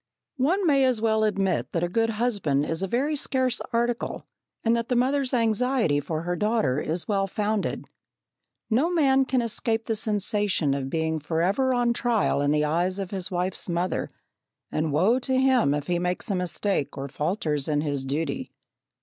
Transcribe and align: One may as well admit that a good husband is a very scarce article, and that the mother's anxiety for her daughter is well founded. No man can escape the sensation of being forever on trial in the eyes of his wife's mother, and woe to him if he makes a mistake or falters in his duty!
One 0.39 0.65
may 0.65 0.83
as 0.83 0.99
well 0.99 1.23
admit 1.23 1.73
that 1.73 1.83
a 1.83 1.87
good 1.87 2.09
husband 2.09 2.65
is 2.65 2.81
a 2.81 2.87
very 2.87 3.15
scarce 3.15 3.61
article, 3.71 4.25
and 4.63 4.75
that 4.75 4.89
the 4.89 4.95
mother's 4.95 5.31
anxiety 5.31 5.99
for 5.99 6.23
her 6.23 6.35
daughter 6.35 6.79
is 6.79 7.07
well 7.07 7.27
founded. 7.27 7.85
No 8.67 8.89
man 8.89 9.25
can 9.25 9.43
escape 9.43 9.85
the 9.85 9.95
sensation 9.95 10.73
of 10.73 10.89
being 10.89 11.19
forever 11.19 11.75
on 11.75 11.93
trial 11.93 12.41
in 12.41 12.49
the 12.49 12.65
eyes 12.65 12.97
of 12.97 13.11
his 13.11 13.29
wife's 13.29 13.69
mother, 13.69 14.07
and 14.71 14.91
woe 14.91 15.19
to 15.19 15.37
him 15.37 15.71
if 15.71 15.85
he 15.85 15.99
makes 15.99 16.31
a 16.31 16.35
mistake 16.35 16.97
or 16.97 17.07
falters 17.07 17.67
in 17.67 17.81
his 17.81 18.03
duty! 18.03 18.49